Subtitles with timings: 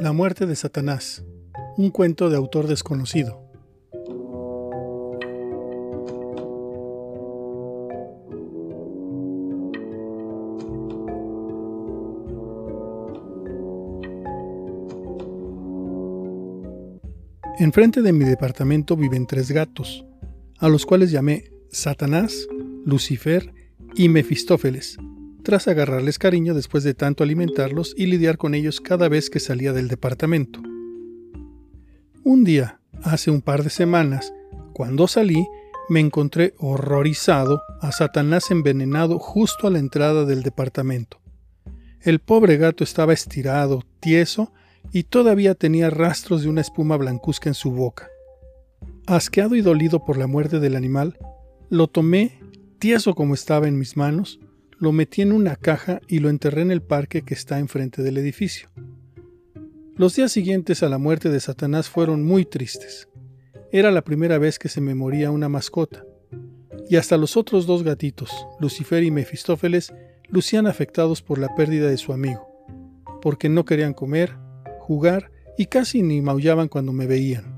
[0.00, 1.22] La muerte de Satanás,
[1.76, 3.38] un cuento de autor desconocido.
[17.58, 20.06] Enfrente de mi departamento viven tres gatos,
[20.60, 22.48] a los cuales llamé Satanás,
[22.86, 23.52] Lucifer
[23.94, 24.96] y Mefistófeles,
[25.50, 29.72] tras agarrarles cariño después de tanto alimentarlos y lidiar con ellos cada vez que salía
[29.72, 30.60] del departamento.
[32.22, 34.32] Un día, hace un par de semanas,
[34.72, 35.44] cuando salí,
[35.88, 41.20] me encontré horrorizado a Satanás envenenado justo a la entrada del departamento.
[42.00, 44.52] El pobre gato estaba estirado, tieso,
[44.92, 48.08] y todavía tenía rastros de una espuma blancuzca en su boca.
[49.08, 51.18] Asqueado y dolido por la muerte del animal,
[51.70, 52.38] lo tomé,
[52.78, 54.38] tieso como estaba en mis manos,
[54.80, 58.16] lo metí en una caja y lo enterré en el parque que está enfrente del
[58.16, 58.70] edificio.
[59.94, 63.06] Los días siguientes a la muerte de Satanás fueron muy tristes.
[63.70, 66.04] Era la primera vez que se me moría una mascota,
[66.88, 69.92] y hasta los otros dos gatitos, Lucifer y Mefistófeles,
[70.28, 72.48] lucían afectados por la pérdida de su amigo,
[73.20, 74.34] porque no querían comer,
[74.78, 77.54] jugar y casi ni maullaban cuando me veían.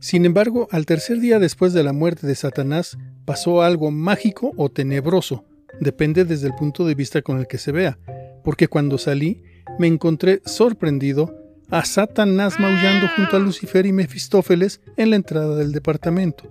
[0.00, 4.68] Sin embargo, al tercer día después de la muerte de Satanás, pasó algo mágico o
[4.68, 5.44] tenebroso,
[5.80, 7.98] depende desde el punto de vista con el que se vea,
[8.44, 9.42] porque cuando salí
[9.78, 11.34] me encontré sorprendido
[11.70, 16.44] a Satanás maullando junto a Lucifer y Mefistófeles en la entrada del departamento.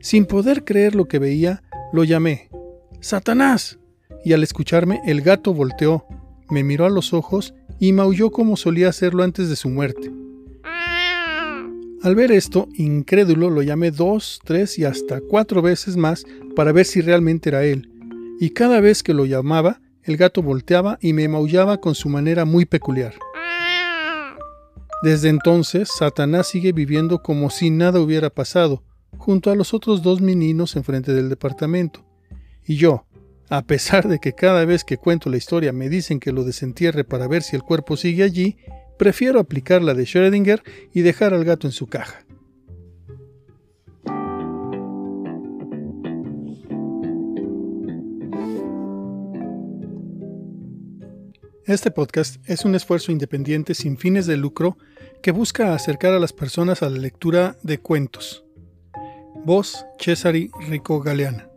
[0.00, 2.48] Sin poder creer lo que veía, lo llamé
[3.00, 3.78] Satanás,
[4.24, 6.06] y al escucharme el gato volteó,
[6.48, 10.10] me miró a los ojos y maulló como solía hacerlo antes de su muerte.
[12.04, 16.84] Al ver esto, incrédulo, lo llamé dos, tres y hasta cuatro veces más para ver
[16.84, 17.90] si realmente era él,
[18.38, 22.44] y cada vez que lo llamaba, el gato volteaba y me maullaba con su manera
[22.44, 23.14] muy peculiar.
[25.02, 28.82] Desde entonces, Satanás sigue viviendo como si nada hubiera pasado,
[29.16, 32.04] junto a los otros dos meninos enfrente del departamento.
[32.66, 33.06] Y yo,
[33.48, 37.04] a pesar de que cada vez que cuento la historia me dicen que lo desentierre
[37.04, 38.58] para ver si el cuerpo sigue allí,
[38.98, 40.62] Prefiero aplicar la de Schrödinger
[40.92, 42.24] y dejar al gato en su caja.
[51.66, 54.76] Este podcast es un esfuerzo independiente sin fines de lucro
[55.22, 58.44] que busca acercar a las personas a la lectura de cuentos.
[59.46, 61.48] Voz Cesari Rico Galeana.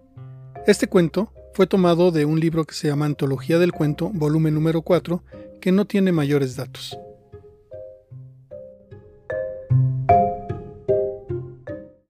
[0.66, 4.81] Este cuento fue tomado de un libro que se llama Antología del Cuento, volumen número
[4.81, 5.24] 4,
[5.59, 6.98] que no tiene mayores datos.